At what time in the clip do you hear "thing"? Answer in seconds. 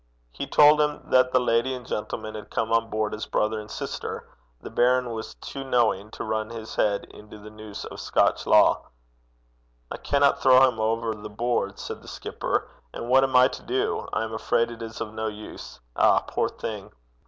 16.49-16.89